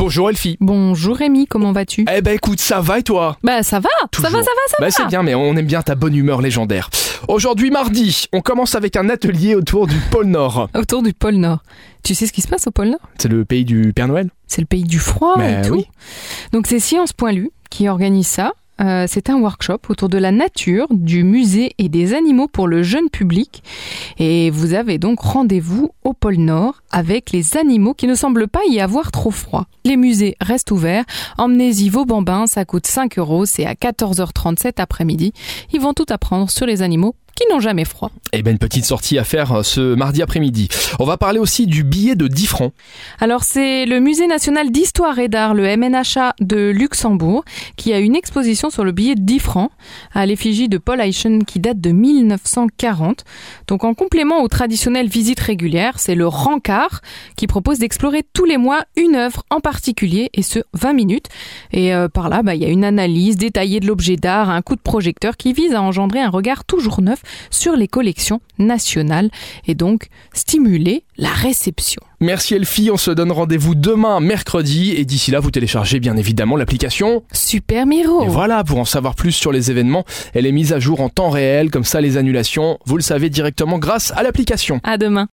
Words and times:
Bonjour 0.00 0.30
Elfie. 0.30 0.56
Bonjour 0.60 1.14
Rémi, 1.14 1.46
comment 1.46 1.72
vas-tu? 1.72 2.06
Eh 2.10 2.22
ben 2.22 2.32
écoute, 2.34 2.58
ça 2.58 2.80
va 2.80 2.98
et 3.00 3.02
toi? 3.02 3.36
Bah 3.44 3.62
ça 3.62 3.80
va, 3.80 3.90
ça 4.14 4.22
va, 4.22 4.30
ça 4.30 4.38
va, 4.38 4.42
ça 4.42 4.76
Bah 4.80 4.86
va. 4.86 4.90
c'est 4.90 5.06
bien, 5.08 5.22
mais 5.22 5.34
on 5.34 5.54
aime 5.56 5.66
bien 5.66 5.82
ta 5.82 5.94
bonne 5.94 6.14
humeur 6.14 6.40
légendaire. 6.40 6.88
Aujourd'hui 7.28 7.70
mardi, 7.70 8.24
on 8.32 8.40
commence 8.40 8.74
avec 8.74 8.96
un 8.96 9.10
atelier 9.10 9.54
autour 9.54 9.86
du 9.86 9.96
pôle 10.10 10.24
Nord. 10.28 10.70
Autour 10.74 11.02
du 11.02 11.12
pôle 11.12 11.34
Nord. 11.34 11.58
Tu 12.02 12.14
sais 12.14 12.26
ce 12.26 12.32
qui 12.32 12.40
se 12.40 12.48
passe 12.48 12.66
au 12.66 12.70
pôle 12.70 12.88
Nord? 12.88 13.00
C'est 13.18 13.28
le 13.28 13.44
pays 13.44 13.66
du 13.66 13.92
Père 13.92 14.08
Noël? 14.08 14.30
C'est 14.46 14.62
le 14.62 14.66
pays 14.66 14.84
du 14.84 14.98
froid 14.98 15.34
Mais 15.36 15.60
et 15.60 15.66
tout. 15.68 15.74
oui. 15.74 15.86
Donc 16.54 16.66
c'est 16.66 16.80
Science 16.80 17.12
Point 17.12 17.32
Lu 17.32 17.50
qui 17.68 17.86
organise 17.86 18.26
ça. 18.26 18.54
Euh, 18.80 19.06
c'est 19.08 19.30
un 19.30 19.38
workshop 19.40 19.78
autour 19.88 20.08
de 20.08 20.18
la 20.18 20.32
nature, 20.32 20.86
du 20.90 21.24
musée 21.24 21.72
et 21.78 21.88
des 21.88 22.14
animaux 22.14 22.48
pour 22.48 22.66
le 22.66 22.82
jeune 22.82 23.10
public. 23.10 23.62
Et 24.18 24.50
vous 24.50 24.74
avez 24.74 24.98
donc 24.98 25.20
rendez-vous 25.20 25.90
au 26.04 26.12
pôle 26.12 26.36
Nord 26.36 26.82
avec 26.90 27.30
les 27.32 27.56
animaux 27.56 27.94
qui 27.94 28.06
ne 28.06 28.14
semblent 28.14 28.48
pas 28.48 28.60
y 28.68 28.80
avoir 28.80 29.12
trop 29.12 29.30
froid. 29.30 29.66
Les 29.84 29.96
musées 29.96 30.36
restent 30.40 30.70
ouverts. 30.70 31.04
Emmenez-y 31.38 31.88
vos 31.88 32.04
bambins, 32.04 32.46
ça 32.46 32.64
coûte 32.64 32.86
5 32.86 33.18
euros. 33.18 33.46
C'est 33.46 33.66
à 33.66 33.74
14h30 33.74 34.58
cet 34.60 34.80
après-midi. 34.80 35.32
Ils 35.72 35.80
vont 35.80 35.94
tout 35.94 36.06
apprendre 36.08 36.50
sur 36.50 36.66
les 36.66 36.82
animaux 36.82 37.14
qui 37.34 37.44
n'ont 37.50 37.60
jamais 37.60 37.84
froid. 37.84 38.10
Eh 38.32 38.42
ben 38.42 38.52
une 38.52 38.58
petite 38.58 38.84
sortie 38.84 39.18
à 39.18 39.24
faire 39.24 39.52
euh, 39.52 39.62
ce 39.62 39.94
mardi 39.94 40.22
après-midi. 40.22 40.68
On 40.98 41.04
va 41.04 41.16
parler 41.16 41.38
aussi 41.38 41.66
du 41.66 41.84
billet 41.84 42.14
de 42.14 42.28
10 42.28 42.46
francs. 42.46 42.72
Alors 43.20 43.44
c'est 43.44 43.86
le 43.86 44.00
Musée 44.00 44.26
national 44.26 44.70
d'histoire 44.70 45.18
et 45.18 45.28
d'art, 45.28 45.54
le 45.54 45.64
MNHA 45.76 46.34
de 46.40 46.70
Luxembourg, 46.70 47.44
qui 47.76 47.92
a 47.92 47.98
une 47.98 48.16
exposition 48.16 48.70
sur 48.70 48.84
le 48.84 48.92
billet 48.92 49.14
de 49.14 49.22
10 49.22 49.38
francs 49.38 49.70
à 50.12 50.26
l'effigie 50.26 50.68
de 50.68 50.78
Paul 50.78 51.00
Eichen 51.00 51.44
qui 51.44 51.60
date 51.60 51.80
de 51.80 51.90
1940. 51.90 53.24
Donc 53.66 53.84
en 53.84 53.94
complément 53.94 54.42
aux 54.42 54.48
traditionnelles 54.48 55.08
visites 55.08 55.40
régulières, 55.40 55.98
c'est 55.98 56.14
le 56.14 56.26
Rancard 56.26 57.00
qui 57.36 57.46
propose 57.46 57.78
d'explorer 57.78 58.22
tous 58.32 58.44
les 58.44 58.56
mois 58.56 58.84
une 58.96 59.16
œuvre 59.16 59.44
en 59.50 59.60
particulier 59.60 60.30
et 60.34 60.42
ce 60.42 60.60
20 60.74 60.92
minutes. 60.92 61.26
Et 61.72 61.94
euh, 61.94 62.08
par 62.08 62.28
là, 62.28 62.42
bah, 62.42 62.54
il 62.54 62.62
y 62.62 62.66
a 62.66 62.68
une 62.68 62.84
analyse 62.84 63.36
détaillée 63.36 63.80
de 63.80 63.86
l'objet 63.86 64.16
d'art, 64.16 64.50
un 64.50 64.62
coup 64.62 64.76
de 64.76 64.80
projecteur 64.80 65.36
qui 65.36 65.52
vise 65.52 65.74
à 65.74 65.82
engendrer 65.82 66.20
un 66.20 66.30
regard 66.30 66.64
toujours 66.64 67.00
neuf 67.00 67.19
sur 67.50 67.76
les 67.76 67.88
collections 67.88 68.40
nationales 68.58 69.30
et 69.66 69.74
donc 69.74 70.08
stimuler 70.32 71.04
la 71.16 71.30
réception. 71.30 72.02
Merci 72.20 72.54
Elfie, 72.54 72.90
on 72.90 72.98
se 72.98 73.10
donne 73.10 73.32
rendez-vous 73.32 73.74
demain 73.74 74.20
mercredi 74.20 74.92
et 74.92 75.04
d'ici 75.04 75.30
là 75.30 75.40
vous 75.40 75.50
téléchargez 75.50 76.00
bien 76.00 76.16
évidemment 76.16 76.56
l'application. 76.56 77.22
Super 77.32 77.86
Miro 77.86 78.22
Et 78.22 78.28
voilà, 78.28 78.62
pour 78.62 78.78
en 78.78 78.84
savoir 78.84 79.14
plus 79.14 79.32
sur 79.32 79.52
les 79.52 79.70
événements, 79.70 80.04
elle 80.34 80.46
est 80.46 80.52
mise 80.52 80.72
à 80.72 80.80
jour 80.80 81.00
en 81.00 81.08
temps 81.08 81.30
réel, 81.30 81.70
comme 81.70 81.84
ça 81.84 82.00
les 82.00 82.16
annulations, 82.16 82.78
vous 82.84 82.96
le 82.96 83.02
savez 83.02 83.30
directement 83.30 83.78
grâce 83.78 84.12
à 84.16 84.22
l'application. 84.22 84.80
À 84.84 84.98
demain. 84.98 85.28